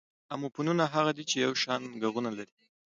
[0.33, 2.53] اموفونونه هغه دي، چي یو شان ږغونه لري.